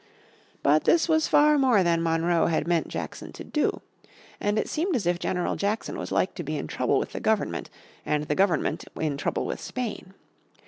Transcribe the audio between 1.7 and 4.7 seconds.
than Monroe had meant Jackson to do. And it